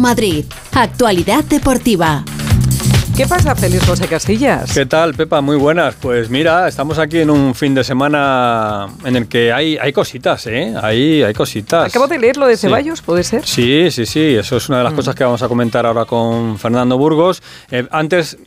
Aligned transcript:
Madrid. 0.00 0.44
Actualidad 0.72 1.44
deportiva. 1.44 2.24
¿Qué 3.20 3.26
pasa, 3.26 3.54
Feliz 3.54 3.84
José 3.84 4.06
Castillas? 4.06 4.72
¿Qué 4.72 4.86
tal, 4.86 5.12
Pepa? 5.12 5.42
Muy 5.42 5.56
buenas. 5.56 5.94
Pues 5.96 6.30
mira, 6.30 6.66
estamos 6.66 6.98
aquí 6.98 7.18
en 7.18 7.28
un 7.28 7.54
fin 7.54 7.74
de 7.74 7.84
semana 7.84 8.88
en 9.04 9.14
el 9.14 9.28
que 9.28 9.52
hay, 9.52 9.76
hay 9.76 9.92
cositas, 9.92 10.46
¿eh? 10.46 10.72
Hay, 10.80 11.22
hay 11.22 11.34
cositas. 11.34 11.90
Acabo 11.90 12.06
de 12.06 12.18
leer 12.18 12.38
lo 12.38 12.46
de 12.46 12.56
Ceballos, 12.56 13.02
¿puede 13.02 13.22
ser? 13.22 13.46
Sí, 13.46 13.90
sí, 13.90 14.06
sí. 14.06 14.36
Eso 14.36 14.56
es 14.56 14.68
una 14.70 14.78
de 14.78 14.84
las 14.84 14.94
mm. 14.94 14.96
cosas 14.96 15.14
que 15.14 15.24
vamos 15.24 15.42
a 15.42 15.48
comentar 15.48 15.84
ahora 15.84 16.06
con 16.06 16.58
Fernando 16.58 16.96
Burgos. 16.96 17.42
Eh, 17.70 17.86
antes 17.90 18.38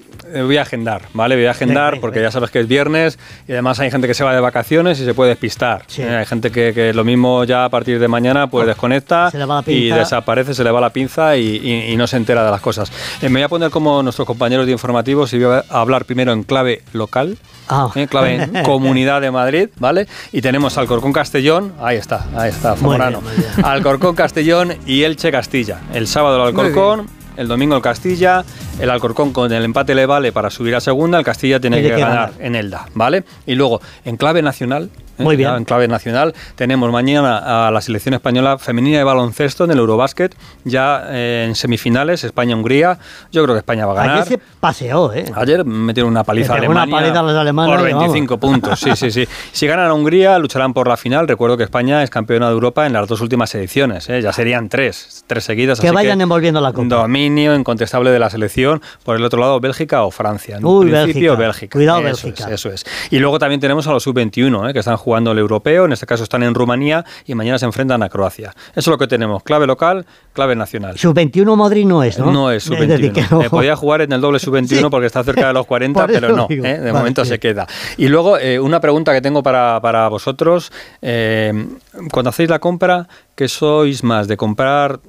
voy 0.44 0.58
a 0.58 0.62
agendar, 0.62 1.04
¿vale? 1.14 1.36
Voy 1.36 1.46
a 1.46 1.52
agendar 1.52 2.00
porque 2.00 2.22
ya 2.22 2.32
sabes 2.32 2.52
que 2.52 2.60
es 2.60 2.68
viernes 2.68 3.20
y 3.48 3.52
además 3.52 3.80
hay 3.80 3.92
gente 3.92 4.08
que 4.08 4.14
se 4.14 4.24
va 4.24 4.34
de 4.34 4.40
vacaciones 4.40 5.00
y 5.00 5.06
se 5.06 5.14
puede 5.14 5.30
despistar. 5.30 5.84
¿eh? 5.98 6.16
hay 6.16 6.26
gente 6.26 6.52
que, 6.52 6.94
lo 6.94 7.04
mismo 7.04 7.44
ya 7.44 7.66
a 7.66 7.70
partir 7.70 8.00
de 8.00 8.08
mañana 8.08 8.48
pues 8.48 8.68
desconecta 8.68 9.32
y 9.68 9.90
desaparece, 9.90 10.54
se 10.54 10.64
le 10.64 10.72
va 10.72 10.82
la 10.82 10.92
pinza 10.92 11.38
y, 11.38 11.94
no 11.98 12.08
se 12.08 12.18
entera 12.18 12.44
de 12.44 12.52
las 12.52 12.62
cosas. 12.62 12.92
Eh, 13.22 13.30
me 13.30 13.40
voy 13.40 13.44
a 13.44 13.50
poner 13.50 13.70
como 13.70 14.02
nuestros 14.02 14.26
compañeros 14.26 14.66
de 14.66 14.72
informativos 14.72 15.32
y 15.34 15.44
voy 15.44 15.62
a 15.70 15.80
hablar 15.80 16.06
primero 16.06 16.34
en 16.34 16.44
clave 16.44 16.82
local. 16.94 17.38
Ah. 17.70 17.90
clave 18.10 18.36
en 18.36 18.64
Comunidad 18.64 19.22
de 19.22 19.32
Madrid, 19.32 19.70
¿vale? 19.80 20.08
Y 20.32 20.42
tenemos 20.42 20.78
Alcorcón 20.78 21.14
Castellón, 21.14 21.74
ahí 21.82 21.98
está, 21.98 22.26
ahí 22.36 22.50
está, 22.50 22.76
Zamorano. 22.76 23.22
Alcorcón 23.64 24.16
Castellón 24.16 24.74
y 24.86 25.04
Elche 25.04 25.32
Castilla. 25.32 25.80
El 25.94 26.08
sábado 26.08 26.42
el 26.42 26.48
Alcorcón, 26.48 27.08
el 27.38 27.48
domingo 27.48 27.76
el 27.76 27.82
Castilla, 27.82 28.44
el 28.80 28.90
Alcorcón 28.90 29.34
con 29.34 29.52
el 29.52 29.64
empate 29.64 29.96
le 29.96 30.06
vale 30.06 30.32
para 30.32 30.50
subir 30.50 30.76
a 30.76 30.80
segunda, 30.80 31.18
el 31.18 31.26
Castilla 31.26 31.60
tiene 31.60 31.82
que, 31.82 31.90
ganar 31.90 32.34
en 32.40 32.56
Elda, 32.56 32.88
¿vale? 32.94 33.24
Y 33.46 33.56
luego, 33.56 33.82
en 34.06 34.18
clave 34.18 34.42
nacional. 34.42 34.90
Muy 35.18 35.36
bien. 35.36 35.54
en 35.56 35.66
clave 35.66 35.88
nacional. 35.88 36.34
Tenemos 36.56 36.92
mañana 36.92 37.68
a 37.68 37.72
la 37.72 37.82
selección 37.82 38.14
española 38.14 38.58
femenina 38.58 38.98
de 38.98 39.04
baloncesto 39.04 39.66
en 39.66 39.72
el 39.72 39.80
Eurobásquet, 39.80 40.36
ya 40.64 41.04
eh, 41.10 41.46
en 41.48 41.56
semifinales, 41.56 42.24
España-Hungría. 42.24 42.98
Yo 43.32 43.44
creo 43.44 43.56
que 43.56 43.60
España 43.60 43.86
va 43.86 43.94
a 43.94 43.96
ganar. 43.96 44.16
Ayer 44.18 44.28
se 44.28 44.40
paseó, 44.60 45.14
¿eh? 45.14 45.26
Ayer 45.36 45.64
metieron 45.66 46.12
una 46.12 46.24
paliza 46.24 46.54
a 46.54 46.58
Alemania. 46.58 46.84
Una 46.84 47.02
paliza 47.02 47.20
a 47.20 47.24
los 47.24 47.36
alemanes. 47.36 47.76
Por 47.76 47.84
25 47.86 48.38
puntos, 48.38 48.80
sí, 48.80 48.96
sí, 48.96 49.12
sí. 49.12 49.28
Si 49.52 49.68
ganan 49.68 49.88
a 49.88 49.94
Hungría, 49.94 50.38
lucharán 50.40 50.74
por 50.74 50.88
la 50.88 50.98
final. 50.98 51.28
Recuerdo 51.28 51.58
que 51.58 51.64
España 51.64 52.04
es 52.04 52.10
campeona 52.10 52.48
de 52.48 52.54
Europa 52.54 52.86
en 52.86 52.94
las 52.94 53.08
dos 53.08 53.22
últimas 53.22 53.54
ediciones, 53.56 54.10
¿eh? 54.10 54.22
ya 54.22 54.34
serían 54.34 54.70
tres, 54.70 55.24
tres 55.28 55.44
seguidas. 55.44 55.80
Que 55.80 55.92
vayan 55.92 56.20
envolviendo 56.22 56.60
la 56.62 56.72
copa. 56.74 56.88
Dominio 56.88 57.56
incontestable 57.56 58.12
de 58.12 58.20
la 58.20 58.30
selección. 58.30 58.82
Por 59.04 59.16
el 59.16 59.24
otro 59.24 59.40
lado, 59.40 59.60
Bélgica 59.60 60.04
o 60.04 60.12
Francia. 60.12 60.58
En 60.58 60.66
Uy, 60.66 60.90
principio, 60.90 61.38
Bélgica. 61.38 61.78
Cuidado, 61.78 62.02
Bélgica. 62.02 62.50
eso 62.50 62.70
es. 62.70 62.86
Y 63.12 63.20
luego 63.20 63.40
también 63.40 63.60
tenemos 63.60 63.88
a 63.88 63.92
los 63.92 64.04
sub-21, 64.04 64.70
¿eh? 64.70 64.74
que 64.74 64.80
están 64.80 64.98
jugando 65.04 65.32
el 65.32 65.38
europeo, 65.38 65.86
en 65.86 65.92
este 65.92 66.06
caso 66.06 66.24
están 66.24 66.44
en 66.44 66.56
Rumanía 66.56 67.04
y 67.26 67.36
mañana 67.36 67.60
se 67.60 67.66
enfrentan 67.66 68.02
a 68.02 68.10
Croacia. 68.10 68.54
Eso 68.72 68.80
es 68.80 68.88
lo 68.88 68.98
que 68.98 69.08
tenemos, 69.08 69.44
clave 69.44 69.68
local, 69.68 70.06
clave 70.32 70.56
nacional. 70.56 70.98
Sub-21 70.98 71.56
Modri 71.56 71.84
no 71.84 72.04
es, 72.04 72.18
¿no? 72.18 72.32
No 72.32 72.52
es 72.52 72.64
sub-21. 72.64 73.50
podía 73.50 73.76
jugar 73.76 74.02
en 74.02 74.14
el 74.14 74.22
doble 74.22 74.40
sub-21 74.44 74.90
porque 74.90 75.08
está 75.08 75.24
cerca 75.24 75.48
de 75.48 75.54
los 75.54 75.66
40, 75.66 76.08
pero 76.08 76.36
no, 76.36 76.48
¿eh? 76.50 76.80
de 76.80 76.94
momento 76.94 77.26
se 77.26 77.40
queda. 77.40 77.68
Y 77.98 78.08
luego, 78.08 78.38
eh, 78.38 78.60
una 78.60 78.80
pregunta 78.80 79.14
que 79.14 79.22
tengo 79.22 79.44
para, 79.44 79.80
para 79.82 80.08
vosotros, 80.08 80.72
eh, 81.02 81.68
cuando 82.12 82.30
hacéis 82.30 82.50
la 82.50 82.60
compra, 82.60 83.08
¿qué 83.36 83.48
sois 83.48 84.04
más? 84.04 84.28
¿De 84.28 84.38
comprar 84.38 85.00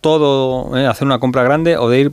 todo, 0.00 0.74
hacer 0.74 1.06
una 1.06 1.18
compra 1.18 1.42
grande 1.42 1.76
o 1.76 1.88
de 1.88 2.00
ir 2.00 2.12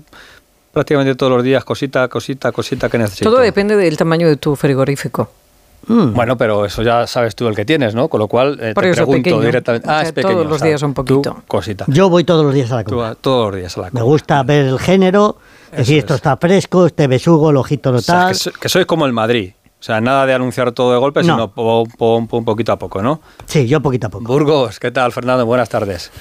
prácticamente 0.72 1.16
todos 1.16 1.32
los 1.32 1.44
días, 1.44 1.64
cosita, 1.64 2.08
cosita, 2.08 2.52
cosita 2.52 2.90
que 2.90 2.98
necesito. 2.98 3.30
Todo 3.30 3.42
depende 3.42 3.76
del 3.76 3.98
tamaño 3.98 4.28
de 4.28 4.38
tu 4.38 4.56
frigorífico. 4.56 5.30
Mm. 5.88 6.14
Bueno, 6.14 6.38
pero 6.38 6.66
eso 6.66 6.84
ya 6.84 7.08
sabes 7.08 7.36
tú 7.36 7.48
el 7.48 7.56
que 7.56 7.66
tienes, 7.66 7.96
¿no? 7.96 8.08
Con 8.08 8.20
lo 8.20 8.28
cual 8.28 8.60
eh, 8.62 8.74
te 8.76 8.94
pregunto 8.94 9.42
directamente. 9.42 9.88
Ah, 9.90 10.04
es 10.04 10.12
pequeño. 10.12 10.36
Todos 10.36 10.48
los 10.48 10.62
días 10.62 10.82
un 10.84 10.94
poquito. 10.94 11.44
cosita. 11.48 11.86
Yo 11.88 12.10
voy 12.10 12.24
todos 12.24 12.46
los 12.46 12.54
días 12.54 12.72
a 12.72 12.78
la 12.78 12.84
compra. 12.84 13.16
todos 13.16 13.52
los 13.52 13.60
días 13.60 13.78
a 13.78 13.82
la 13.82 13.88
compra. 13.88 14.04
Me 14.04 14.10
gusta 14.10 14.44
ver 14.44 14.66
el 14.66 14.80
género, 14.80 15.38
decir 15.76 16.00
esto 16.00 16.16
está 16.16 16.38
fresco, 16.38 16.86
este 16.86 17.08
besugo, 17.08 17.50
el 17.50 17.58
ojito 17.58 17.92
no 17.92 18.02
tal. 18.02 18.36
que, 18.60 18.70
soy 18.70 18.86
como 18.86 19.06
el 19.06 19.14
Madrid. 19.14 19.54
O 19.80 19.82
sea, 19.82 20.02
nada 20.02 20.26
de 20.26 20.34
anunciar 20.34 20.74
todo 20.74 20.92
de 20.92 21.00
golpe, 21.00 21.24
sino 21.24 21.54
un 21.56 22.46
poquito 22.46 22.74
a 22.74 22.78
poco, 22.78 23.02
¿no? 23.02 23.22
Sí, 23.46 23.66
yo 23.66 23.82
poquito 23.82 24.08
a 24.08 24.10
poco. 24.10 24.26
Burgos, 24.26 24.78
¿qué 24.78 24.92
tal, 24.92 25.14
Fernando? 25.14 25.46
Buenas 25.46 25.70
tardes. 25.70 26.12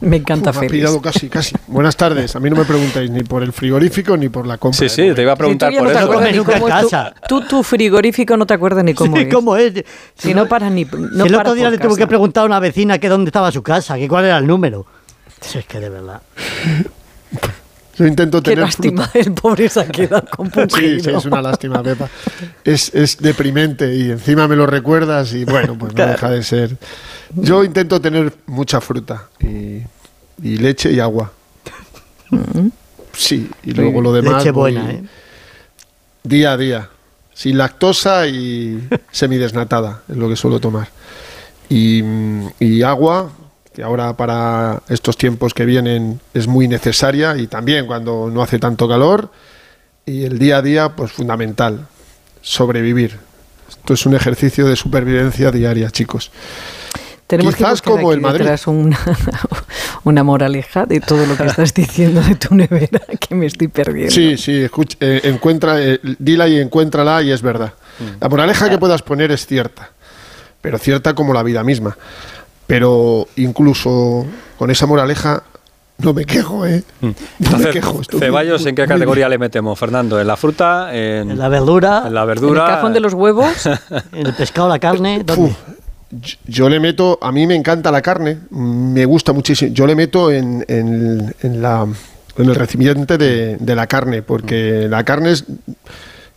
Me 0.00 0.16
encanta 0.16 0.50
Uf, 0.50 0.58
pillado 0.68 1.00
casi, 1.00 1.28
casi. 1.28 1.54
Buenas 1.68 1.96
tardes. 1.96 2.34
A 2.34 2.40
mí 2.40 2.50
no 2.50 2.56
me 2.56 2.64
preguntáis 2.64 3.08
ni 3.12 3.22
por 3.22 3.44
el 3.44 3.52
frigorífico 3.52 4.16
ni 4.16 4.28
por 4.30 4.48
la 4.48 4.58
compra. 4.58 4.80
Sí, 4.80 4.88
sí, 4.88 5.14
te 5.14 5.22
iba 5.22 5.32
a 5.32 5.36
preguntar 5.36 5.72
por 5.72 5.88
eso. 5.88 7.12
Tú, 7.28 7.42
tu 7.42 7.62
frigorífico 7.62 8.36
no 8.36 8.46
te 8.46 8.54
acuerdas 8.54 8.82
ni 8.82 8.94
cómo 8.94 9.16
es. 9.16 9.32
cómo 9.32 9.56
es. 9.56 9.84
Si, 10.16 10.34
no, 10.34 10.46
para 10.46 10.68
ni. 10.68 10.84
No 10.84 11.24
el 11.24 11.34
otro 11.36 11.54
día 11.54 11.70
le 11.70 11.78
tuve 11.78 11.96
que 11.96 12.08
preguntar 12.08 12.42
a 12.42 12.46
una 12.46 12.58
vecina 12.58 12.98
que 12.98 13.08
dónde 13.08 13.28
estaba 13.28 13.52
su 13.52 13.62
casa, 13.62 13.96
que 13.96 14.08
cuál 14.08 14.24
era 14.24 14.38
el 14.38 14.46
número. 14.48 14.86
es 15.40 15.64
que 15.66 15.78
de 15.78 15.88
verdad. 15.88 16.20
Yo 17.96 18.06
intento 18.06 18.42
Qué 18.42 18.50
tener. 18.50 18.64
lástima, 18.64 19.10
el 19.14 19.32
pobre 19.32 19.68
se 19.68 19.80
ha 19.80 19.86
quedado 19.86 20.26
Sí, 20.74 21.00
sí, 21.00 21.10
es 21.10 21.24
una 21.24 21.40
lástima, 21.40 21.82
Pepa. 21.82 22.08
Es, 22.64 22.92
es, 22.94 23.18
deprimente 23.18 23.94
y 23.94 24.10
encima 24.10 24.48
me 24.48 24.56
lo 24.56 24.66
recuerdas 24.66 25.32
y 25.34 25.44
bueno, 25.44 25.78
pues 25.78 25.94
no 25.94 26.06
deja 26.06 26.30
de 26.30 26.42
ser. 26.42 26.76
Yo 27.34 27.62
intento 27.64 28.00
tener 28.00 28.32
mucha 28.46 28.80
fruta 28.80 29.28
y, 29.40 29.82
y 30.42 30.56
leche 30.58 30.92
y 30.92 31.00
agua. 31.00 31.32
Mm. 32.30 32.68
Sí, 33.12 33.48
y 33.62 33.72
luego 33.72 34.00
lo 34.00 34.12
demás. 34.12 34.38
Leche 34.38 34.50
buena, 34.50 34.90
¿eh? 34.90 35.04
Día 36.22 36.52
a 36.52 36.56
día. 36.56 36.88
Sin 37.32 37.58
lactosa 37.58 38.26
y 38.26 38.88
semidesnatada, 39.10 40.02
es 40.08 40.16
lo 40.16 40.28
que 40.28 40.36
suelo 40.36 40.60
tomar. 40.60 40.88
Y, 41.68 42.02
y 42.60 42.82
agua, 42.82 43.30
que 43.74 43.82
ahora 43.82 44.16
para 44.16 44.82
estos 44.88 45.16
tiempos 45.16 45.52
que 45.52 45.64
vienen 45.64 46.20
es 46.32 46.46
muy 46.46 46.68
necesaria 46.68 47.36
y 47.36 47.48
también 47.48 47.86
cuando 47.86 48.30
no 48.30 48.42
hace 48.42 48.58
tanto 48.58 48.88
calor 48.88 49.30
y 50.06 50.24
el 50.24 50.38
día 50.38 50.58
a 50.58 50.62
día 50.62 50.96
pues 50.96 51.12
fundamental 51.12 51.88
sobrevivir 52.40 53.18
esto 53.68 53.94
es 53.94 54.06
un 54.06 54.14
ejercicio 54.14 54.66
de 54.66 54.76
supervivencia 54.76 55.50
diaria 55.50 55.90
chicos 55.90 56.30
tenemos 57.26 57.56
Quizás 57.56 57.80
que 57.80 57.90
como 57.90 58.12
el 58.12 58.20
Madrid. 58.20 58.46
Una, 58.66 58.98
una 60.04 60.22
moraleja 60.22 60.84
de 60.84 61.00
todo 61.00 61.24
lo 61.24 61.36
que 61.36 61.44
estás 61.46 61.72
diciendo 61.72 62.20
de 62.20 62.34
tu 62.34 62.54
nevera, 62.54 63.00
que 63.18 63.34
me 63.34 63.46
estoy 63.46 63.68
perdiendo. 63.68 64.14
Sí, 64.14 64.36
sí, 64.36 64.62
escucha, 64.62 64.98
eh, 65.00 65.22
encuentra, 65.24 65.82
eh, 65.82 66.00
dila 66.18 66.46
y 66.48 66.58
encuéntrala 66.58 67.22
y 67.22 67.32
es 67.32 67.40
verdad. 67.40 67.72
Mm. 67.98 68.20
La 68.20 68.28
moraleja 68.28 68.68
que 68.68 68.76
puedas 68.76 69.00
poner 69.00 69.32
es 69.32 69.46
cierta, 69.46 69.90
pero 70.60 70.78
cierta 70.78 71.14
como 71.14 71.32
la 71.32 71.42
vida 71.42 71.64
misma. 71.64 71.96
Pero 72.66 73.26
incluso 73.36 74.26
con 74.58 74.70
esa 74.70 74.86
moraleja 74.86 75.42
no 75.98 76.12
me 76.12 76.24
quejo, 76.24 76.66
¿eh? 76.66 76.82
Mm. 77.00 77.10
No 77.38 77.58
me 77.58 77.70
quejo. 77.70 78.00
¿Ceballos 78.18 78.66
en 78.66 78.74
qué 78.74 78.86
categoría 78.86 79.28
le 79.28 79.38
metemos, 79.38 79.78
Fernando? 79.78 80.20
¿En 80.20 80.26
la 80.26 80.36
fruta? 80.36 80.94
En, 80.94 81.38
la 81.38 81.48
verdura? 81.48 82.04
¿En 82.06 82.14
la 82.14 82.24
verdura? 82.24 82.64
¿En 82.64 82.70
el 82.70 82.74
cajón 82.76 82.92
de 82.92 83.00
los 83.00 83.14
huevos? 83.14 83.66
¿En 84.12 84.26
el 84.26 84.34
pescado, 84.34 84.68
la 84.68 84.78
carne? 84.78 85.24
yo 86.46 86.68
le 86.68 86.78
meto, 86.78 87.18
a 87.20 87.32
mí 87.32 87.46
me 87.46 87.56
encanta 87.56 87.90
la 87.90 88.00
carne, 88.00 88.38
me 88.50 89.04
gusta 89.04 89.32
muchísimo. 89.32 89.72
Yo 89.72 89.86
le 89.86 89.96
meto 89.96 90.30
en, 90.30 90.64
en, 90.68 91.34
en 91.42 91.62
la, 91.62 91.86
en 92.36 92.44
el 92.44 92.54
recipiente 92.54 93.18
de, 93.18 93.56
de, 93.56 93.74
la 93.74 93.86
carne, 93.86 94.22
porque 94.22 94.86
la 94.88 95.02
carne 95.02 95.32
es 95.32 95.44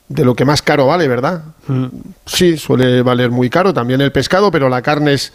de 0.09 0.25
lo 0.25 0.35
que 0.35 0.45
más 0.45 0.61
caro 0.61 0.87
vale, 0.87 1.07
¿verdad? 1.07 1.43
Mm. 1.67 1.87
Sí, 2.25 2.57
suele 2.57 3.01
valer 3.01 3.29
muy 3.29 3.49
caro 3.49 3.73
también 3.73 4.01
el 4.01 4.11
pescado, 4.11 4.51
pero 4.51 4.69
la 4.69 4.81
carne 4.81 5.13
es 5.13 5.33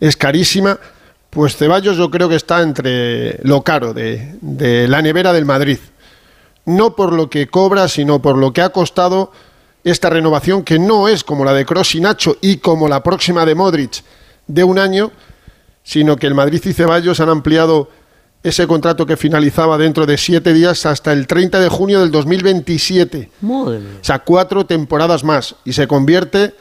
es 0.00 0.16
carísima. 0.16 0.78
Pues 1.30 1.56
Ceballos 1.56 1.96
yo 1.96 2.10
creo 2.10 2.28
que 2.28 2.36
está 2.36 2.60
entre 2.60 3.38
lo 3.42 3.62
caro 3.62 3.94
de, 3.94 4.36
la 4.88 5.00
nevera 5.00 5.32
del 5.32 5.44
Madrid. 5.44 5.78
No 6.66 6.94
por 6.94 7.12
lo 7.12 7.30
que 7.30 7.46
cobra, 7.46 7.88
sino 7.88 8.20
por 8.20 8.36
lo 8.36 8.52
que 8.52 8.60
ha 8.60 8.68
costado 8.68 9.32
esta 9.84 10.10
renovación, 10.10 10.62
que 10.62 10.78
no 10.78 11.08
es 11.08 11.24
como 11.24 11.44
la 11.44 11.54
de 11.54 11.64
Cross 11.64 11.96
y 11.96 12.00
Nacho 12.00 12.36
y 12.40 12.58
como 12.58 12.88
la 12.88 13.02
próxima 13.02 13.44
de 13.44 13.54
Modric 13.54 14.04
de 14.46 14.62
un 14.62 14.78
año, 14.78 15.10
sino 15.82 16.16
que 16.16 16.26
el 16.26 16.34
Madrid 16.34 16.60
y 16.64 16.72
Ceballos 16.72 17.18
han 17.20 17.30
ampliado 17.30 17.88
ese 18.42 18.66
contrato 18.66 19.06
que 19.06 19.16
finalizaba 19.16 19.78
dentro 19.78 20.04
de 20.04 20.18
siete 20.18 20.52
días 20.52 20.84
hasta 20.84 21.12
el 21.12 21.26
30 21.26 21.60
de 21.60 21.68
junio 21.68 22.00
del 22.00 22.10
2027. 22.10 23.30
O 23.42 24.04
sea, 24.04 24.18
cuatro 24.20 24.66
temporadas 24.66 25.22
más. 25.22 25.54
Y 25.64 25.72
se 25.72 25.86
convierte 25.86 26.54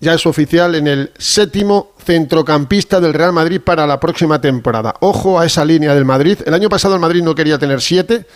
ya 0.00 0.14
es 0.14 0.26
oficial 0.26 0.74
en 0.74 0.86
el 0.86 1.12
séptimo 1.18 1.92
centrocampista 2.04 3.00
del 3.00 3.14
Real 3.14 3.32
Madrid 3.32 3.60
para 3.60 3.86
la 3.86 3.98
próxima 3.98 4.40
temporada. 4.40 4.94
Ojo 5.00 5.40
a 5.40 5.46
esa 5.46 5.64
línea 5.64 5.94
del 5.94 6.04
Madrid. 6.04 6.38
El 6.44 6.54
año 6.54 6.68
pasado 6.68 6.94
el 6.94 7.00
Madrid 7.00 7.22
no 7.22 7.34
quería 7.34 7.58
tener 7.58 7.80
siete. 7.80 8.26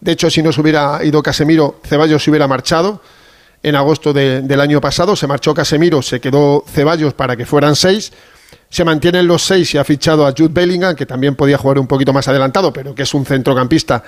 De 0.00 0.12
hecho, 0.12 0.30
si 0.30 0.42
no 0.42 0.52
se 0.52 0.60
hubiera 0.60 1.04
ido 1.04 1.22
Casemiro, 1.22 1.80
Ceballos 1.84 2.22
se 2.22 2.30
hubiera 2.30 2.48
marchado. 2.48 3.00
En 3.62 3.74
agosto 3.74 4.12
del 4.12 4.60
año 4.60 4.80
pasado 4.80 5.16
se 5.16 5.26
marchó 5.26 5.52
Casemiro, 5.52 6.00
se 6.00 6.20
quedó 6.20 6.64
Ceballos 6.72 7.14
para 7.14 7.36
que 7.36 7.44
fueran 7.44 7.74
seis. 7.74 8.12
Se 8.70 8.84
mantienen 8.84 9.26
los 9.26 9.42
seis 9.42 9.74
y 9.74 9.78
ha 9.78 9.84
fichado 9.84 10.26
a 10.26 10.30
Jude 10.30 10.50
Bellingham, 10.52 10.94
que 10.94 11.06
también 11.06 11.34
podía 11.34 11.58
jugar 11.58 11.78
un 11.78 11.86
poquito 11.86 12.12
más 12.12 12.28
adelantado, 12.28 12.72
pero 12.72 12.94
que 12.94 13.02
es 13.02 13.14
un 13.14 13.24
centrocampista 13.24 14.02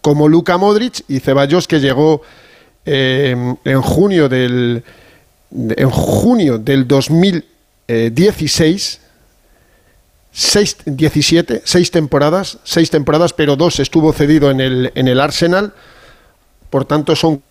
como 0.00 0.28
Luka 0.28 0.58
Modric 0.58 1.04
y 1.08 1.20
Ceballos, 1.20 1.66
que 1.66 1.80
llegó 1.80 2.22
eh, 2.84 3.54
en 3.64 3.82
junio 3.82 4.28
del 4.28 4.84
en 5.54 5.90
junio 5.90 6.58
del 6.58 6.88
2016, 6.88 9.00
seis, 10.32 10.76
17, 10.84 11.62
seis 11.64 11.90
temporadas, 11.90 12.58
seis 12.64 12.90
temporadas, 12.90 13.32
pero 13.32 13.56
dos 13.56 13.80
estuvo 13.80 14.12
cedido 14.12 14.50
en 14.50 14.60
el, 14.60 14.92
en 14.94 15.08
el 15.08 15.20
Arsenal. 15.20 15.72
Por 16.70 16.84
tanto, 16.84 17.14
son 17.14 17.42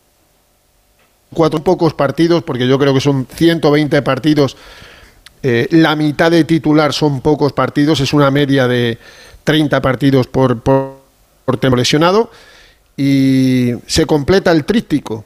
cuatro 1.34 1.64
pocos 1.64 1.94
partidos, 1.94 2.44
porque 2.44 2.68
yo 2.68 2.78
creo 2.78 2.94
que 2.94 3.00
son 3.02 3.26
120 3.34 4.02
partidos. 4.02 4.58
Eh, 5.42 5.68
la 5.72 5.96
mitad 5.96 6.30
de 6.32 6.44
titular 6.44 6.94
son 6.94 7.22
pocos 7.22 7.54
partidos, 7.54 8.02
es 8.02 8.14
una 8.14 8.32
media 8.32 8.68
de 8.68 8.98
30 9.44 9.82
partidos 9.82 10.28
por, 10.28 10.62
por, 10.62 10.98
por 11.46 11.78
lesionado. 11.78 12.32
Y 12.96 13.72
se 13.88 14.06
completa 14.06 14.52
el 14.52 14.66
tríptico 14.66 15.26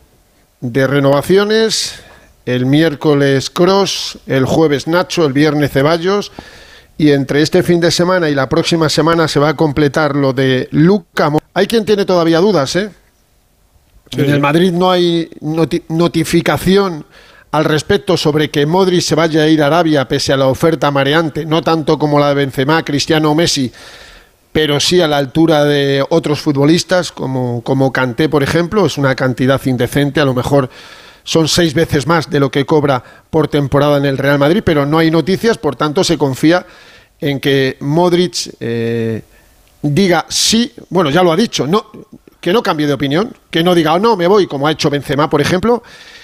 de 0.62 0.88
renovaciones. 0.88 2.00
El 2.47 2.65
miércoles 2.65 3.49
Cross, 3.49 4.19
el 4.25 4.45
jueves 4.45 4.88
Nacho, 4.88 5.25
el 5.25 5.33
viernes 5.33 5.69
Ceballos 5.69 6.31
y 6.97 7.11
entre 7.11 7.41
este 7.41 7.61
fin 7.61 7.81
de 7.81 7.91
semana 7.91 8.29
y 8.29 8.35
la 8.35 8.47
próxima 8.47 8.88
semana 8.88 9.27
se 9.27 9.38
va 9.38 9.49
a 9.49 9.57
completar 9.57 10.15
lo 10.15 10.31
de 10.31 10.69
Luca. 10.71 11.29
Hay 11.53 11.67
quien 11.67 11.83
tiene 11.83 12.05
todavía 12.05 12.39
dudas, 12.39 12.73
¿eh? 12.77 12.89
en 14.11 14.29
el 14.29 14.39
Madrid 14.39 14.71
no 14.71 14.89
hay 14.89 15.29
notificación 15.89 17.05
al 17.51 17.65
respecto 17.65 18.15
sobre 18.15 18.49
que 18.49 18.65
Modric 18.65 19.01
se 19.01 19.15
vaya 19.15 19.41
a 19.41 19.47
ir 19.49 19.61
a 19.61 19.67
Arabia 19.67 20.07
pese 20.07 20.31
a 20.31 20.38
la 20.38 20.47
oferta 20.47 20.89
mareante, 20.89 21.45
no 21.45 21.61
tanto 21.61 21.99
como 21.99 22.17
la 22.17 22.29
de 22.29 22.35
Benzema, 22.35 22.81
Cristiano 22.85 23.31
o 23.31 23.35
Messi, 23.35 23.69
pero 24.53 24.79
sí 24.79 25.01
a 25.01 25.07
la 25.09 25.17
altura 25.17 25.65
de 25.65 26.01
otros 26.11 26.39
futbolistas 26.39 27.11
como, 27.11 27.61
como 27.61 27.91
Kanté, 27.91 28.29
por 28.29 28.41
ejemplo, 28.41 28.85
es 28.85 28.97
una 28.97 29.15
cantidad 29.15 29.61
indecente, 29.65 30.21
a 30.21 30.25
lo 30.25 30.33
mejor 30.33 30.69
son 31.27 31.50
seis 31.50 31.74
veces 31.74 32.07
más 32.07 32.29
de 32.29 32.39
lo 32.39 32.50
que 32.50 32.65
cobra 32.65 33.03
por 33.29 33.50
temporada 33.50 33.97
en 33.97 34.06
el 34.06 34.18
Real 34.18 34.39
Madrid, 34.39 34.62
pero 34.63 34.85
no 34.85 34.97
hay 34.97 35.12
noticias, 35.12 35.57
por 35.57 35.75
tanto 35.75 36.01
se 36.06 36.18
confía 36.18 36.65
en 37.19 37.41
que 37.41 37.75
Modric 37.81 38.56
eh, 38.62 39.21
diga 39.81 40.25
sí, 40.29 40.71
bueno, 40.89 41.09
ya 41.09 41.24
lo 41.24 41.33
ha 41.33 41.35
dicho, 41.35 41.68
no, 41.68 41.88
que 42.39 42.53
no 42.53 42.63
cambie 42.63 42.88
de 42.88 42.94
opinión, 42.94 43.35
que 43.51 43.62
no 43.62 43.75
diga, 43.75 43.95
oh, 43.95 44.00
no, 44.00 44.15
me 44.15 44.25
voy, 44.25 44.47
como 44.47 44.68
ha 44.68 44.71
hecho 44.71 44.89
Benzema, 44.89 45.29
por 45.29 45.41
ejemplo. 45.41 45.83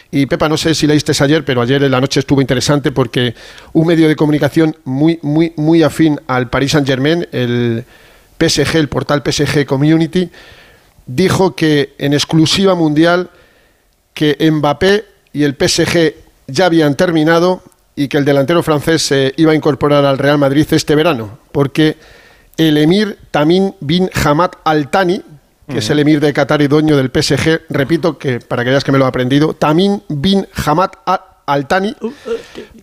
Y 0.10 0.26
Pepa, 0.26 0.48
no 0.48 0.56
sé 0.56 0.74
si 0.74 0.88
leíste 0.88 1.12
ayer, 1.22 1.44
pero 1.44 1.62
ayer 1.62 1.84
en 1.84 1.92
la 1.92 2.00
noche 2.00 2.22
estuvo 2.22 2.40
interesante 2.40 2.94
porque 2.94 3.36
un 3.74 3.86
medio 3.86 4.08
de 4.08 4.16
comunicación 4.16 4.74
muy, 4.86 5.20
muy, 5.22 5.52
muy 5.58 5.84
afín 5.84 6.18
al 6.28 6.50
Paris 6.50 6.72
Saint 6.72 6.88
Germain, 6.88 7.28
el 7.34 7.84
PSG, 8.40 8.78
el 8.78 8.88
portal 8.88 9.22
PSG 9.22 9.66
Community, 9.66 10.30
dijo 11.06 11.58
que 11.58 11.94
en 11.98 12.14
exclusiva 12.14 12.74
mundial 12.74 13.30
que 14.13 14.38
Mbappé 14.51 15.06
y 15.33 15.44
el 15.44 15.56
PSG 15.56 16.13
ya 16.48 16.65
habían 16.65 16.95
terminado 16.95 17.63
y 17.95 18.07
que 18.07 18.18
el 18.18 18.25
delantero 18.25 18.63
francés 18.63 19.04
se 19.04 19.33
iba 19.38 19.51
a 19.51 19.56
incorporar 19.56 20.06
al 20.06 20.18
Real 20.18 20.38
Madrid 20.38 20.65
este 20.71 20.95
verano, 20.95 21.38
porque 21.51 21.98
el 22.57 22.77
emir 22.77 23.18
Tamim 23.31 23.74
bin 23.80 24.10
Hamad 24.24 24.51
Al 24.63 24.89
Thani, 24.89 25.21
que 25.68 25.77
es 25.80 25.89
el 25.89 26.00
emir 26.00 26.19
de 26.19 26.33
Qatar 26.33 26.62
y 26.62 26.68
dueño 26.68 26.98
del 26.98 27.10
PSG, 27.10 27.62
repito 27.69 28.18
que 28.18 28.39
para 28.39 28.63
que 28.63 28.69
veas 28.69 28.83
que 28.83 28.92
me 28.92 28.98
lo 28.98 29.06
he 29.06 29.07
aprendido, 29.07 29.54
Tamim 29.54 30.01
bin 30.10 30.48
Hamad 30.65 30.92
Al 31.45 31.68
Thani, 31.68 31.95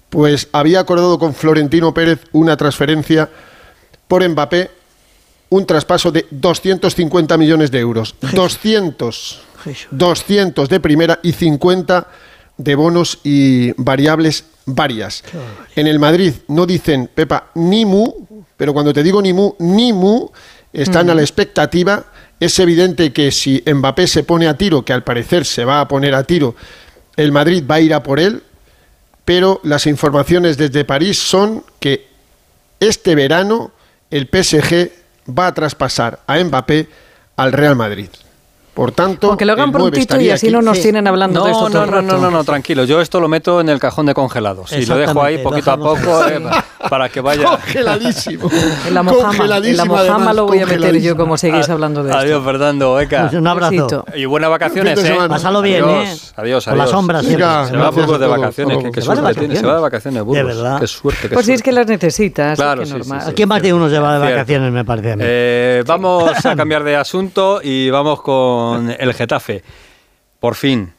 pues 0.08 0.48
había 0.52 0.80
acordado 0.80 1.18
con 1.18 1.34
Florentino 1.34 1.92
Pérez 1.94 2.20
una 2.32 2.56
transferencia 2.56 3.28
por 4.08 4.28
Mbappé, 4.28 4.70
un 5.50 5.66
traspaso 5.66 6.12
de 6.12 6.26
250 6.30 7.36
millones 7.36 7.70
de 7.70 7.80
euros. 7.80 8.14
200 8.32 9.42
200 9.90 10.68
de 10.68 10.80
primera 10.80 11.18
y 11.22 11.32
50 11.32 12.06
de 12.56 12.74
bonos 12.74 13.18
y 13.24 13.72
variables 13.82 14.44
varias. 14.66 15.24
En 15.76 15.86
el 15.86 15.98
Madrid 15.98 16.34
no 16.48 16.66
dicen, 16.66 17.08
Pepa, 17.12 17.50
ni 17.54 17.84
mu, 17.84 18.12
pero 18.56 18.72
cuando 18.72 18.92
te 18.92 19.02
digo 19.02 19.22
ni 19.22 19.32
mu, 19.32 19.54
ni 19.58 19.92
mu, 19.92 20.28
están 20.72 21.10
a 21.10 21.14
la 21.14 21.22
expectativa. 21.22 22.04
Es 22.38 22.58
evidente 22.58 23.12
que 23.12 23.30
si 23.30 23.62
Mbappé 23.66 24.06
se 24.06 24.22
pone 24.22 24.46
a 24.46 24.56
tiro, 24.56 24.84
que 24.84 24.92
al 24.92 25.04
parecer 25.04 25.44
se 25.44 25.64
va 25.64 25.80
a 25.80 25.88
poner 25.88 26.14
a 26.14 26.24
tiro, 26.24 26.54
el 27.16 27.32
Madrid 27.32 27.64
va 27.68 27.76
a 27.76 27.80
ir 27.80 27.94
a 27.94 28.02
por 28.02 28.20
él, 28.20 28.42
pero 29.24 29.60
las 29.62 29.86
informaciones 29.86 30.56
desde 30.56 30.84
París 30.84 31.18
son 31.18 31.64
que 31.78 32.08
este 32.78 33.14
verano 33.14 33.72
el 34.10 34.26
PSG 34.26 34.90
va 35.38 35.48
a 35.48 35.54
traspasar 35.54 36.20
a 36.26 36.42
Mbappé 36.42 36.88
al 37.36 37.52
Real 37.52 37.76
Madrid. 37.76 38.08
Por 38.80 38.92
tanto, 38.92 39.36
que 39.36 39.44
lo 39.44 39.52
hagan 39.52 39.72
prontito 39.72 40.18
y 40.18 40.30
así 40.30 40.50
no 40.50 40.62
nos 40.62 40.80
tienen 40.80 41.06
hablando 41.06 41.44
de 41.44 41.50
esto 41.50 41.68
no, 41.68 41.84
no, 41.84 42.00
no, 42.00 42.16
no, 42.16 42.30
no, 42.30 42.44
tranquilo. 42.44 42.84
Yo 42.84 43.02
esto 43.02 43.20
lo 43.20 43.28
meto 43.28 43.60
en 43.60 43.68
el 43.68 43.78
cajón 43.78 44.06
de 44.06 44.14
congelados 44.14 44.72
y 44.72 44.86
lo 44.86 44.96
dejo 44.96 45.22
ahí 45.22 45.36
poquito 45.36 45.72
a 45.72 45.76
poco 45.76 46.26
eh, 46.26 46.40
para 46.88 47.10
que 47.10 47.20
vaya. 47.20 47.44
Congeladísimo. 47.44 48.48
en 48.88 48.94
la 48.94 49.02
mojama, 49.02 50.32
lo 50.32 50.46
voy 50.46 50.60
a 50.60 50.66
meter 50.66 50.98
yo 50.98 51.14
como 51.14 51.36
seguís 51.36 51.68
hablando 51.68 52.02
de 52.02 52.08
esto. 52.08 52.22
Adiós, 52.22 52.42
Fernando. 52.42 52.98
Eka. 52.98 53.28
Pues 53.28 53.34
un 53.34 53.46
abrazo. 53.48 54.06
Y 54.14 54.24
buenas 54.24 54.48
vacaciones, 54.48 55.04
¿eh? 55.04 55.14
Pásalo 55.28 55.60
bien, 55.60 55.84
adiós, 55.84 55.98
¿eh? 55.98 56.32
Adiós, 56.36 56.36
adiós. 56.36 56.64
Con 56.64 56.78
la 56.78 56.86
sombra 56.86 57.22
Se 57.22 57.36
va 57.36 57.88
a 57.88 57.90
Burgos 57.90 58.18
de 58.18 58.26
vacaciones. 58.28 58.78
Qué 58.94 59.02
suerte 59.02 59.34
tiene. 59.34 59.56
Se 59.56 59.66
va 59.66 59.74
de 59.74 59.80
vacaciones, 59.82 60.22
Burgos. 60.22 60.80
Qué 60.80 60.86
suerte. 60.86 61.28
Pues 61.28 61.44
si 61.44 61.52
es 61.52 61.62
que 61.62 61.70
las 61.70 61.86
necesitas. 61.86 62.56
Claro. 62.56 62.82
Aquí 63.26 63.44
más 63.44 63.60
de 63.60 63.74
uno 63.74 63.90
se 63.90 63.98
va 63.98 64.14
de 64.14 64.20
vacaciones, 64.20 64.72
me 64.72 64.86
parece 64.86 65.12
a 65.12 65.16
mí. 65.16 65.22
Eh, 65.26 65.84
vamos 65.86 66.46
a 66.46 66.56
cambiar 66.56 66.82
de 66.82 66.96
asunto 66.96 67.60
y 67.62 67.90
vamos 67.90 68.22
con 68.22 68.69
el 68.76 69.14
Getafe. 69.14 69.62
Por 70.38 70.54
fin. 70.54 70.92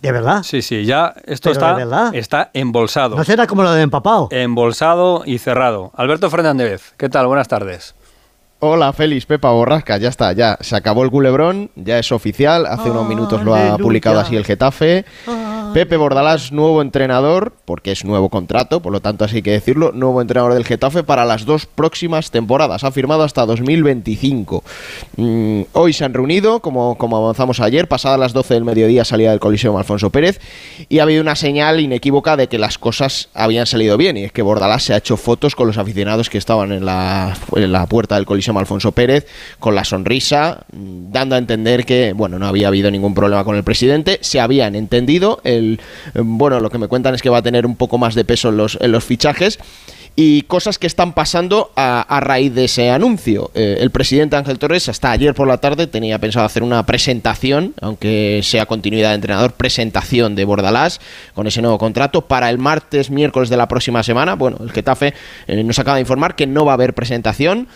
¿De 0.00 0.12
verdad? 0.12 0.42
Sí, 0.42 0.60
sí, 0.60 0.84
ya 0.84 1.14
esto 1.24 1.50
está, 1.50 2.10
está 2.12 2.50
embolsado. 2.52 3.16
¿No 3.16 3.24
será 3.24 3.46
como 3.46 3.62
lo 3.62 3.72
de 3.72 3.82
empapado? 3.82 4.28
Embolsado 4.30 5.22
y 5.24 5.38
cerrado. 5.38 5.92
Alberto 5.96 6.28
Fernández, 6.28 6.92
¿qué 6.98 7.08
tal? 7.08 7.26
Buenas 7.26 7.48
tardes. 7.48 7.94
Hola, 8.60 8.92
Félix, 8.92 9.26
Pepa 9.26 9.50
Borrasca, 9.50 9.96
ya 9.98 10.08
está, 10.08 10.32
ya 10.32 10.56
se 10.60 10.76
acabó 10.76 11.04
el 11.04 11.10
culebrón, 11.10 11.70
ya 11.74 11.98
es 11.98 12.12
oficial, 12.12 12.66
hace 12.66 12.90
unos 12.90 13.06
minutos 13.06 13.44
lo 13.44 13.54
ha 13.54 13.76
publicado 13.76 14.20
así 14.20 14.36
el 14.36 14.44
Getafe. 14.44 15.04
Pepe 15.74 15.96
Bordalás, 15.96 16.52
nuevo 16.52 16.82
entrenador, 16.82 17.52
porque 17.64 17.90
es 17.90 18.04
nuevo 18.04 18.28
contrato, 18.28 18.78
por 18.78 18.92
lo 18.92 19.00
tanto 19.00 19.24
así 19.24 19.38
hay 19.38 19.42
que 19.42 19.50
decirlo, 19.50 19.90
nuevo 19.90 20.20
entrenador 20.22 20.54
del 20.54 20.64
Getafe 20.64 21.02
para 21.02 21.24
las 21.24 21.46
dos 21.46 21.66
próximas 21.66 22.30
temporadas. 22.30 22.84
Ha 22.84 22.92
firmado 22.92 23.24
hasta 23.24 23.44
2025. 23.44 24.62
Mm, 25.16 25.62
hoy 25.72 25.92
se 25.92 26.04
han 26.04 26.14
reunido, 26.14 26.60
como, 26.60 26.96
como 26.96 27.16
avanzamos 27.16 27.58
ayer, 27.58 27.88
pasadas 27.88 28.20
las 28.20 28.32
12 28.32 28.54
del 28.54 28.64
mediodía 28.64 29.04
salía 29.04 29.32
del 29.32 29.40
Coliseo 29.40 29.76
Alfonso 29.76 30.10
Pérez, 30.10 30.40
y 30.88 31.00
ha 31.00 31.02
habido 31.02 31.20
una 31.20 31.34
señal 31.34 31.80
inequívoca 31.80 32.36
de 32.36 32.46
que 32.46 32.58
las 32.58 32.78
cosas 32.78 33.28
habían 33.34 33.66
salido 33.66 33.96
bien, 33.96 34.16
y 34.16 34.22
es 34.22 34.30
que 34.30 34.42
Bordalás 34.42 34.84
se 34.84 34.94
ha 34.94 34.98
hecho 34.98 35.16
fotos 35.16 35.56
con 35.56 35.66
los 35.66 35.76
aficionados 35.76 36.30
que 36.30 36.38
estaban 36.38 36.70
en 36.70 36.84
la, 36.84 37.36
en 37.56 37.72
la 37.72 37.86
puerta 37.86 38.14
del 38.14 38.26
Coliseo 38.26 38.56
Alfonso 38.56 38.92
Pérez, 38.92 39.26
con 39.58 39.74
la 39.74 39.84
sonrisa, 39.84 40.66
mm, 40.72 41.10
dando 41.10 41.34
a 41.34 41.38
entender 41.38 41.84
que, 41.84 42.12
bueno, 42.12 42.38
no 42.38 42.46
había 42.46 42.68
habido 42.68 42.92
ningún 42.92 43.12
problema 43.12 43.42
con 43.42 43.56
el 43.56 43.64
presidente, 43.64 44.20
se 44.20 44.38
habían 44.38 44.76
entendido, 44.76 45.40
el 45.42 45.63
bueno, 46.14 46.60
lo 46.60 46.70
que 46.70 46.78
me 46.78 46.88
cuentan 46.88 47.14
es 47.14 47.22
que 47.22 47.30
va 47.30 47.38
a 47.38 47.42
tener 47.42 47.66
un 47.66 47.76
poco 47.76 47.98
más 47.98 48.14
de 48.14 48.24
peso 48.24 48.48
en 48.48 48.56
los, 48.56 49.04
fichajes 49.04 49.58
y 50.16 50.42
cosas 50.42 50.78
que 50.78 50.86
están 50.86 51.12
pasando 51.12 51.72
a, 51.74 52.20
raíz 52.20 52.54
de 52.54 52.66
ese 52.66 52.90
anuncio. 52.90 53.50
Eh, 53.54 53.78
el 53.80 53.90
presidente 53.90 54.36
Ángel 54.36 54.58
Torres 54.58 54.88
hasta 54.88 55.10
ayer 55.10 55.34
por 55.34 55.48
la 55.48 55.58
tarde 55.58 55.86
tenía 55.86 56.18
pensado 56.18 56.46
hacer 56.46 56.62
una 56.62 56.86
presentación, 56.86 57.74
aunque 57.80 58.40
sea 58.42 58.66
continuidad 58.66 59.10
de 59.10 59.16
entrenador, 59.16 59.52
presentación 59.52 60.36
de 60.36 60.44
Bordalás 60.44 61.00
con 61.34 61.46
ese 61.46 61.62
nuevo 61.62 61.78
contrato 61.78 62.22
para 62.22 62.48
el 62.50 62.58
martes, 62.58 63.10
miércoles 63.10 63.48
de 63.48 63.56
la 63.56 63.66
próxima 63.66 64.02
semana. 64.02 64.34
Bueno, 64.36 64.58
el 64.60 64.70
Getafe 64.70 65.14
eh, 65.48 65.62
nos 65.64 65.78
acaba 65.78 65.96
de 65.96 66.02
informar 66.02 66.36
que 66.36 66.46
no 66.46 66.64
va 66.64 66.72
a 66.72 66.74
haber 66.74 66.94
presentación. 66.94 67.66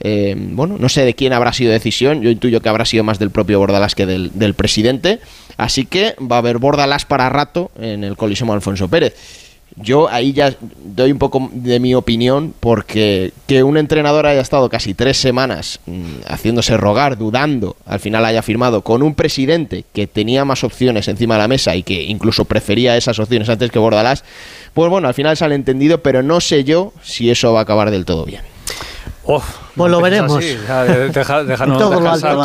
Eh, 0.00 0.34
bueno, 0.36 0.76
no 0.78 0.88
sé 0.88 1.04
de 1.04 1.14
quién 1.14 1.32
habrá 1.32 1.52
sido 1.52 1.72
decisión, 1.72 2.20
yo 2.22 2.30
intuyo 2.30 2.60
que 2.60 2.68
habrá 2.68 2.84
sido 2.84 3.04
más 3.04 3.18
del 3.18 3.30
propio 3.30 3.58
Bordalás 3.58 3.94
que 3.94 4.06
del 4.06 4.54
presidente. 4.54 5.20
Así 5.56 5.86
que 5.86 6.14
va 6.20 6.36
a 6.36 6.38
haber 6.40 6.58
Bordalás 6.58 7.04
para 7.04 7.28
rato 7.28 7.70
en 7.78 8.04
el 8.04 8.16
Coliseo 8.16 8.52
Alfonso 8.52 8.88
Pérez. 8.88 9.14
Yo 9.76 10.08
ahí 10.08 10.32
ya 10.32 10.54
doy 10.84 11.10
un 11.10 11.18
poco 11.18 11.50
de 11.52 11.80
mi 11.80 11.96
opinión 11.96 12.54
porque 12.60 13.32
que 13.48 13.64
un 13.64 13.76
entrenador 13.76 14.24
haya 14.24 14.40
estado 14.40 14.68
casi 14.68 14.94
tres 14.94 15.16
semanas 15.16 15.80
mm, 15.86 16.28
haciéndose 16.28 16.76
rogar, 16.76 17.18
dudando, 17.18 17.76
al 17.84 17.98
final 17.98 18.24
haya 18.24 18.42
firmado 18.42 18.82
con 18.82 19.02
un 19.02 19.16
presidente 19.16 19.84
que 19.92 20.06
tenía 20.06 20.44
más 20.44 20.62
opciones 20.62 21.08
encima 21.08 21.34
de 21.34 21.40
la 21.40 21.48
mesa 21.48 21.74
y 21.74 21.82
que 21.82 22.04
incluso 22.04 22.44
prefería 22.44 22.96
esas 22.96 23.18
opciones 23.18 23.48
antes 23.48 23.72
que 23.72 23.80
Bordalás, 23.80 24.22
pues 24.74 24.88
bueno, 24.90 25.08
al 25.08 25.14
final 25.14 25.36
sale 25.36 25.56
entendido, 25.56 26.02
pero 26.02 26.22
no 26.22 26.40
sé 26.40 26.62
yo 26.62 26.92
si 27.02 27.30
eso 27.30 27.52
va 27.52 27.60
a 27.60 27.62
acabar 27.62 27.90
del 27.90 28.04
todo 28.04 28.24
bien. 28.24 28.53
Pues 29.24 29.90
lo 29.90 30.00
veremos. 30.00 30.38
déjanos 30.38 31.82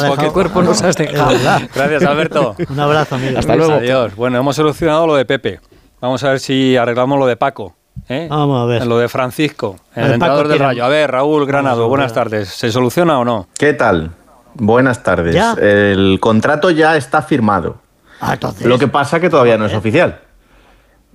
porque 0.07 0.29
cuerpo 0.29 0.61
nos 0.61 0.81
has 0.81 0.95
dejado. 0.95 1.31
Gracias, 1.73 2.03
Alberto. 2.03 2.55
Un 2.69 2.79
abrazo, 2.79 3.15
amigo. 3.15 3.37
Hasta 3.37 3.55
luego. 3.55 3.73
Adiós. 3.73 4.15
Bueno, 4.15 4.39
hemos 4.39 4.55
solucionado 4.55 5.07
lo 5.07 5.15
de 5.15 5.25
Pepe. 5.25 5.59
Vamos 6.01 6.23
a 6.23 6.29
ver 6.29 6.39
si 6.39 6.77
arreglamos 6.77 7.19
lo 7.19 7.25
de 7.25 7.35
Paco. 7.35 7.75
¿eh? 8.07 8.27
Vamos 8.29 8.61
a 8.61 8.65
ver. 8.65 8.87
Lo 8.87 8.97
de 8.97 9.09
Francisco, 9.09 9.75
el, 9.95 10.13
entrenador 10.13 10.47
del 10.47 10.59
Rayo. 10.59 10.85
A 10.85 10.87
ver, 10.87 11.11
Raúl 11.11 11.45
Granado, 11.45 11.87
buenas 11.89 12.13
tardes. 12.13 12.49
¿Se 12.49 12.71
soluciona 12.71 13.19
o 13.19 13.25
no? 13.25 13.47
¿Qué 13.57 13.73
tal? 13.73 14.11
Buenas 14.53 15.03
tardes. 15.03 15.35
El 15.57 16.19
contrato 16.19 16.71
ya 16.71 16.95
está 16.95 17.21
firmado. 17.21 17.77
Ah, 18.21 18.33
entonces... 18.33 18.65
Lo 18.67 18.77
que 18.77 18.87
pasa 18.87 19.19
que 19.19 19.29
todavía 19.29 19.57
no 19.57 19.65
es 19.65 19.73
oficial. 19.73 20.19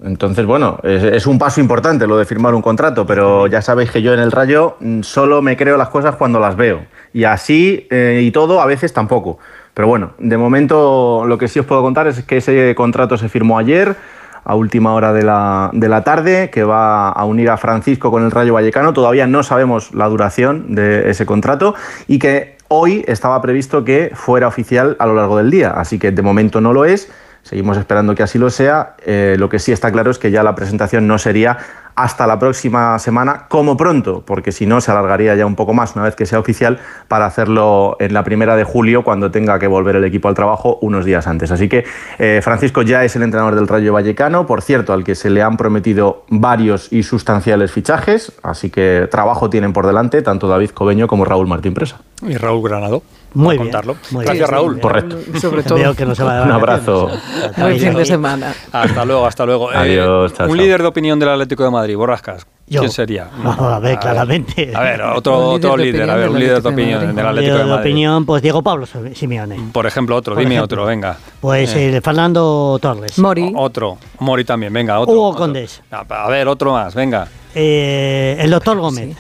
Entonces, 0.03 0.45
bueno, 0.45 0.79
es, 0.83 1.27
un 1.27 1.39
paso 1.39 1.61
importante 1.61 2.07
lo 2.07 2.17
de 2.17 2.25
firmar 2.25 2.55
un 2.55 2.63
contrato, 2.63 3.07
pero 3.07 3.47
ya 3.47 3.63
sabéis 3.63 3.91
que 3.91 4.03
yo 4.03 4.13
en 4.13 4.21
el 4.21 4.33
Rayo 4.33 4.77
mm, 4.81 5.03
solo 5.03 5.41
me 5.41 5.57
creo 5.57 5.77
las 5.77 5.89
cosas 5.89 6.17
cuando 6.17 6.41
las 6.41 6.57
veo. 6.57 6.85
Y 7.13 7.25
así 7.25 7.87
eh, 7.91 8.21
y 8.23 8.31
todo, 8.33 8.61
a 8.61 8.67
veces 8.67 8.93
tampoco. 8.93 9.39
Pero 9.73 9.89
bueno, 9.89 10.13
de 10.19 10.37
momento 10.37 11.25
lo 11.27 11.39
que 11.39 11.49
sí 11.49 11.61
os 11.61 11.67
puedo 11.67 11.83
contar 11.83 12.07
es 12.09 12.25
que 12.25 12.39
ese 12.39 12.75
contrato 12.75 13.17
se 13.17 13.29
firmó 13.29 13.59
ayer 13.59 13.97
a 14.45 14.55
última 14.57 14.95
hora 14.95 15.13
de 15.13 15.23
la, 15.23 15.71
de 15.73 15.89
la, 15.89 16.05
tarde, 16.05 16.51
que 16.51 16.65
va 16.65 17.09
a 17.09 17.25
unir 17.25 17.49
a 17.49 17.57
Francisco 17.57 18.11
con 18.11 18.25
el 18.25 18.31
Rayo 18.31 18.55
Vallecano. 18.55 18.93
Todavía 18.93 19.27
no 19.27 19.43
sabemos 19.43 19.95
la 19.95 20.07
duración 20.09 20.75
de 20.75 21.09
ese 21.09 21.25
contrato 21.25 21.75
y 22.07 22.19
que 22.19 22.57
hoy 22.69 23.05
estaba 23.07 23.41
previsto 23.41 23.85
que 23.85 24.11
fuera 24.15 24.47
oficial 24.47 24.97
a 24.99 25.07
lo 25.07 25.15
largo 25.15 25.39
del 25.39 25.51
día. 25.51 25.71
Así 25.71 25.99
que 25.99 26.11
de 26.11 26.23
momento 26.23 26.61
no 26.61 26.73
lo 26.73 26.85
es. 26.85 27.11
Seguimos 27.45 27.77
esperando 27.77 28.15
que 28.15 28.23
así 28.23 28.39
lo 28.39 28.49
sea. 28.49 28.97
Eh, 29.05 29.37
lo 29.39 29.51
que 29.51 29.59
sí 29.59 29.71
está 29.71 29.93
claro 29.93 30.11
es 30.11 30.19
que 30.19 30.31
ya 30.31 30.43
la 30.43 30.55
presentación 30.55 31.07
no 31.07 31.19
sería 31.19 31.59
hasta 31.95 32.27
la 32.27 32.39
próxima 32.39 32.99
semana, 32.99 33.47
como 33.49 33.77
pronto, 33.77 34.25
porque 34.27 34.51
si 34.51 34.67
no 34.67 34.81
se 34.81 34.91
alargaría 34.91 35.35
ya 35.37 35.47
un 35.47 35.55
poco 35.55 35.75
más 35.75 35.95
una 35.95 36.05
vez 36.05 36.17
que 36.17 36.27
sea 36.27 36.39
oficial 36.39 36.81
para 37.07 37.27
hacerlo 37.27 37.97
en 38.01 38.15
la 38.15 38.25
primera 38.25 38.57
de 38.57 38.65
julio 38.65 39.05
cuando 39.05 39.31
tenga 39.31 39.59
que 39.59 39.67
volver 39.67 39.97
el 39.97 40.05
equipo 40.05 40.29
al 40.29 40.35
trabajo 40.35 40.79
unos 40.81 41.05
días 41.05 41.27
antes. 41.27 41.53
Así 41.53 41.69
que 41.69 41.85
eh, 42.19 42.41
Francisco 42.43 42.83
ya 42.83 43.05
es 43.05 43.15
el 43.15 43.23
entrenador 43.23 43.55
del 43.55 43.69
Rayo 43.69 43.93
Vallecano, 43.93 44.47
por 44.47 44.63
cierto, 44.63 44.93
al 44.93 45.05
que 45.05 45.15
se 45.15 45.31
le 45.31 45.43
han 45.43 45.57
prometido 45.57 46.25
varios 46.31 46.93
y 46.93 47.03
sustanciales 47.03 47.71
fichajes, 47.71 48.33
así 48.43 48.71
que 48.71 49.07
trabajo 49.11 49.51
tienen 49.51 49.73
por 49.73 49.87
delante 49.87 50.23
tanto 50.23 50.49
David 50.49 50.71
Cobeño 50.71 51.07
como 51.07 51.25
Raúl 51.25 51.47
Martín 51.47 51.75
Presa. 51.75 52.01
Y 52.23 52.37
Raúl 52.37 52.67
Granado. 52.67 53.03
Muy 53.35 53.57
bien, 53.57 53.65
contarlo. 53.65 53.97
Gracias, 54.11 54.49
Raúl. 54.49 54.81
Correcto. 54.81 55.19
Sobre 55.41 55.63
todo. 55.63 55.95
Que 55.95 56.07
no 56.07 56.15
se 56.15 56.23
un 56.25 56.31
abrazo. 56.31 57.11
Buen 57.57 57.79
fin 57.79 57.95
de 57.95 58.05
semana. 58.05 58.55
Hasta 58.73 59.05
luego, 59.05 59.27
hasta 59.27 59.45
luego. 59.45 59.65
Eh, 59.75 59.77
Adiós. 59.77 60.33
un 60.47 60.57
líder 60.57 60.83
de 60.83 60.89
opinión 60.89 61.19
del 61.19 61.31
Atlético 61.31 61.65
de 61.65 61.71
Madrid, 61.71 61.97
Borrascas. 61.97 62.47
¿Quién 62.67 62.91
sería? 62.91 63.29
a 63.45 63.79
ver, 63.79 63.99
claramente. 63.99 64.73
A 64.75 64.81
ver, 64.81 65.03
otro, 65.03 65.51
otro 65.51 65.77
líder, 65.77 66.09
a 66.09 66.17
ver, 66.17 66.31
un 66.31 66.39
líder 66.39 66.63
de 66.63 66.69
opinión 66.69 67.15
del 67.15 67.27
Atlético 67.27 67.59
de 67.59 67.65
Madrid. 67.65 67.75
de 67.75 67.81
opinión, 67.81 68.25
pues 68.25 68.43
Diego 68.43 68.63
Pablo 68.63 68.87
Simeone. 68.87 69.59
Por 69.73 69.87
ejemplo, 69.87 70.17
otro, 70.17 70.37
dime 70.37 70.61
otro, 70.61 70.87
venga. 70.87 71.17
Pues 71.41 71.75
eh. 71.75 72.01
Fernando 72.03 72.79
Torres. 72.81 73.19
Mori. 73.19 73.53
otro, 73.57 73.99
Mori 74.21 74.45
también, 74.45 74.73
venga, 74.73 75.01
otro. 75.01 75.15
Hugo 75.15 75.35
Condés. 75.35 75.83
A 75.91 76.29
ver, 76.29 76.49
otro 76.49 76.73
más, 76.73 76.95
venga. 76.95 77.27
Eh, 77.55 78.37
el 78.41 78.51
doctor 78.51 78.79
Gómez. 78.79 79.17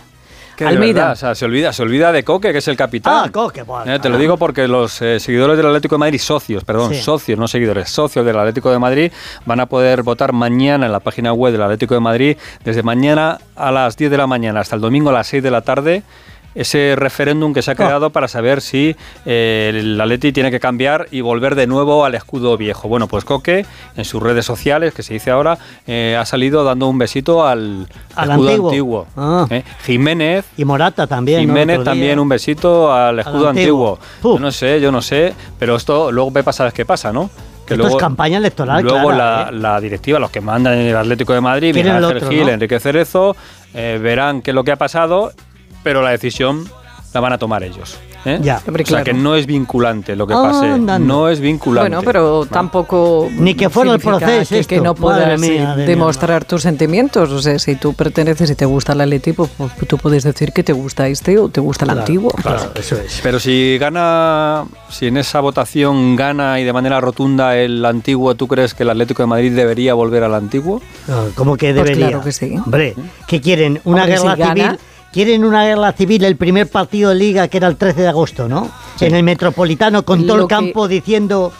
Almeida. 0.60 1.12
o 1.12 1.16
sea, 1.16 1.34
se 1.34 1.44
olvida, 1.44 1.72
se 1.72 1.82
olvida 1.82 2.12
de 2.12 2.22
Coque, 2.22 2.52
que 2.52 2.58
es 2.58 2.68
el 2.68 2.76
capitán. 2.76 3.24
Ah, 3.26 3.30
Coque, 3.32 3.62
bueno. 3.62 3.92
Eh, 3.92 3.98
te 3.98 4.08
lo 4.08 4.18
digo 4.18 4.36
porque 4.36 4.68
los 4.68 5.00
eh, 5.02 5.18
seguidores 5.18 5.56
del 5.56 5.66
Atlético 5.66 5.94
de 5.94 6.00
Madrid, 6.00 6.18
socios, 6.18 6.64
perdón, 6.64 6.94
socios, 6.94 7.38
no 7.38 7.48
seguidores, 7.48 7.88
socios 7.90 8.24
del 8.24 8.38
Atlético 8.38 8.70
de 8.70 8.78
Madrid, 8.78 9.12
van 9.46 9.60
a 9.60 9.66
poder 9.66 10.02
votar 10.02 10.32
mañana 10.32 10.86
en 10.86 10.92
la 10.92 11.00
página 11.00 11.32
web 11.32 11.52
del 11.52 11.62
Atlético 11.62 11.94
de 11.94 12.00
Madrid, 12.00 12.36
desde 12.64 12.82
mañana 12.82 13.38
a 13.56 13.70
las 13.70 13.96
10 13.96 14.10
de 14.10 14.16
la 14.16 14.26
mañana 14.26 14.60
hasta 14.60 14.76
el 14.76 14.82
domingo 14.82 15.10
a 15.10 15.12
las 15.12 15.26
6 15.28 15.42
de 15.42 15.50
la 15.50 15.62
tarde 15.62 16.02
ese 16.54 16.94
referéndum 16.96 17.52
que 17.52 17.62
se 17.62 17.70
ha 17.70 17.74
creado 17.74 18.10
para 18.10 18.28
saber 18.28 18.60
si 18.60 18.96
eh, 19.26 19.72
el 19.74 20.00
Atleti 20.00 20.32
tiene 20.32 20.50
que 20.50 20.60
cambiar 20.60 21.08
y 21.10 21.20
volver 21.20 21.54
de 21.54 21.66
nuevo 21.66 22.04
al 22.04 22.14
escudo 22.14 22.56
viejo. 22.56 22.88
Bueno, 22.88 23.08
pues 23.08 23.24
Coque, 23.24 23.66
en 23.96 24.04
sus 24.04 24.22
redes 24.22 24.46
sociales, 24.46 24.94
que 24.94 25.02
se 25.02 25.14
dice 25.14 25.30
ahora, 25.30 25.58
eh, 25.86 26.16
ha 26.18 26.24
salido 26.24 26.64
dando 26.64 26.88
un 26.88 26.98
besito 26.98 27.46
al, 27.46 27.88
escudo 28.10 28.66
antiguo. 28.66 29.06
Ah. 29.16 29.46
Eh, 29.50 29.64
Jiménez. 29.84 30.44
Y 30.56 30.64
Morata 30.64 31.06
también. 31.06 31.40
Jiménez 31.40 31.82
también 31.82 32.18
un 32.18 32.28
besito 32.28 32.92
al 32.92 33.18
escudo 33.18 33.48
antiguo. 33.48 33.98
Yo 34.22 34.38
no 34.38 34.52
sé, 34.52 34.80
yo 34.80 34.92
no 34.92 35.02
sé, 35.02 35.34
pero 35.58 35.76
esto 35.76 36.12
luego 36.12 36.30
ve 36.30 36.44
sabes 36.52 36.72
qué 36.72 36.84
pasa, 36.84 37.12
¿no? 37.12 37.30
Que 37.66 37.76
luego, 37.76 37.96
es 37.96 38.00
campaña 38.00 38.36
electoral. 38.36 38.84
Luego 38.84 39.10
la, 39.10 39.80
directiva, 39.80 40.18
los 40.18 40.30
que 40.30 40.42
mandan 40.42 40.74
en 40.74 40.86
el 40.88 40.96
Atlético 40.96 41.32
de 41.32 41.40
Madrid, 41.40 41.74
Miguel 41.74 42.04
Ángel 42.04 42.28
Gil, 42.28 42.48
Enrique 42.48 42.78
Cerezo, 42.78 43.34
verán 43.72 44.42
qué 44.42 44.50
es 44.50 44.54
lo 44.54 44.62
que 44.62 44.72
ha 44.72 44.76
pasado 44.76 45.32
pero 45.84 46.02
la 46.02 46.10
decisión 46.10 46.68
la 47.12 47.20
van 47.20 47.32
a 47.32 47.38
tomar 47.38 47.62
ellos. 47.62 47.96
¿eh? 48.24 48.40
Ya, 48.42 48.60
o 48.66 48.86
sea 48.86 49.04
que 49.04 49.12
no 49.12 49.36
es 49.36 49.46
vinculante 49.46 50.16
lo 50.16 50.26
que 50.26 50.34
pase. 50.34 50.78
No 50.78 51.28
es 51.28 51.38
vinculante. 51.38 51.88
Bueno, 51.88 52.02
pero 52.04 52.46
tampoco. 52.46 53.28
Ni 53.32 53.54
que 53.54 53.70
fuera 53.70 53.92
el 53.92 54.00
proceso. 54.00 54.54
Que, 54.54 54.64
que 54.64 54.80
no 54.80 54.94
puedas 54.94 55.40
demostrar 55.40 56.44
tus 56.44 56.62
sentimientos. 56.62 57.30
O 57.30 57.40
sea, 57.40 57.58
si 57.58 57.76
tú 57.76 57.94
perteneces 57.94 58.50
y 58.50 58.54
te 58.54 58.64
gusta 58.64 58.94
la 58.94 59.06
Leti, 59.06 59.32
pues, 59.32 59.50
pues, 59.56 59.70
tú 59.86 59.96
puedes 59.98 60.24
decir 60.24 60.52
que 60.52 60.64
te 60.64 60.72
gusta 60.72 61.06
este 61.06 61.38
o 61.38 61.48
te 61.48 61.60
gusta 61.60 61.84
el 61.84 61.90
antiguo. 61.90 62.30
Claro, 62.30 62.72
eso 62.74 62.96
es. 62.96 63.20
Pero 63.22 63.38
si 63.38 63.78
gana, 63.78 64.64
si 64.90 65.06
en 65.06 65.16
esa 65.16 65.40
votación 65.40 66.16
gana 66.16 66.58
y 66.58 66.64
de 66.64 66.72
manera 66.72 67.00
rotunda 67.00 67.56
el 67.56 67.84
antiguo, 67.84 68.34
¿tú 68.34 68.48
crees 68.48 68.74
que 68.74 68.82
el 68.82 68.90
Atlético 68.90 69.22
de 69.22 69.26
Madrid 69.28 69.52
debería 69.52 69.94
volver 69.94 70.24
al 70.24 70.34
antiguo? 70.34 70.82
¿Cómo 71.36 71.56
que 71.56 71.72
pues 71.72 71.84
debería? 71.84 72.08
claro 72.08 72.24
que 72.24 72.32
sí. 72.32 72.56
Hombre, 72.56 72.96
¿qué 73.28 73.40
quieren? 73.40 73.80
¿Una 73.84 74.06
guerra 74.06 74.34
civil? 74.36 74.78
Quieren 75.14 75.44
una 75.44 75.64
guerra 75.64 75.92
civil, 75.92 76.24
el 76.24 76.34
primer 76.34 76.68
partido 76.68 77.10
de 77.10 77.14
liga 77.14 77.46
que 77.46 77.58
era 77.58 77.68
el 77.68 77.76
13 77.76 78.02
de 78.02 78.08
agosto, 78.08 78.48
¿no? 78.48 78.68
En 79.00 79.14
el 79.14 79.22
Metropolitano 79.22 80.04
con 80.04 80.26
todo 80.26 80.42
el 80.42 80.48
campo 80.48 80.88
diciendo... 80.88 81.52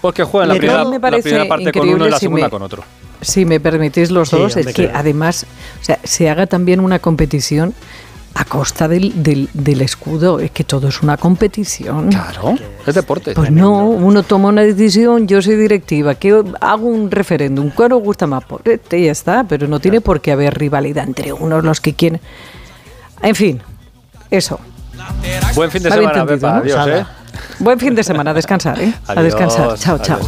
Porque 0.00 0.24
juegan 0.24 0.48
la 0.48 0.54
primera, 0.56 0.84
la 0.84 1.22
primera 1.22 1.46
parte 1.46 1.70
con 1.70 1.88
uno 1.88 2.08
y 2.08 2.10
la 2.10 2.18
segunda 2.18 2.50
con 2.50 2.60
otro. 2.60 2.82
Si 3.20 3.44
me 3.44 3.60
permitís 3.60 4.10
los 4.10 4.32
dos, 4.32 4.56
es 4.56 4.74
que 4.74 4.90
además 4.92 5.46
o 5.80 5.84
sea, 5.84 6.00
se 6.02 6.28
haga 6.28 6.48
también 6.48 6.80
una 6.80 6.98
competición 6.98 7.72
a 8.34 8.44
costa 8.44 8.88
del, 8.88 9.12
del, 9.52 9.80
escudo. 9.80 10.40
Es 10.40 10.50
que 10.50 10.64
todo 10.64 10.88
es 10.88 11.02
una 11.02 11.16
competición. 11.16 12.08
Claro, 12.08 12.56
es 12.84 12.94
deporte. 12.96 13.32
Pues 13.34 13.52
no, 13.52 13.86
uno 13.90 14.24
toma 14.24 14.48
una 14.48 14.62
decisión, 14.62 15.28
yo 15.28 15.40
soy 15.40 15.54
directiva, 15.54 16.16
que 16.16 16.42
hago 16.60 16.86
un 16.88 17.12
referéndum, 17.12 17.70
¿cuál 17.70 17.92
os 17.92 18.02
gusta 18.02 18.26
más? 18.26 18.42
Por 18.42 18.62
este 18.68 19.04
ya 19.04 19.12
está, 19.12 19.44
pero 19.44 19.68
no 19.68 19.78
tiene 19.78 20.00
por 20.00 20.20
qué 20.20 20.32
haber 20.32 20.58
rivalidad 20.58 21.06
entre 21.06 21.32
unos 21.32 21.62
los 21.62 21.80
que 21.80 21.94
quieren. 21.94 22.20
En 23.22 23.34
fin, 23.34 23.62
eso. 24.30 24.58
Buen 25.54 25.70
fin 25.70 25.82
de 25.82 25.90
semana, 25.90 26.26
Pepa. 26.26 26.56
Adiós, 26.58 26.88
¿eh? 26.88 27.06
Buen 27.58 27.78
fin 27.78 27.94
de 27.94 28.02
semana, 28.02 28.32
a 28.32 28.34
descansar, 28.34 28.80
¿eh? 28.80 28.92
a 29.06 29.22
descansar. 29.22 29.78
Chao, 29.78 29.98
chao. 29.98 30.18